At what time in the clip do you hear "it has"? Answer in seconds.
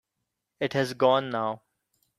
0.59-0.95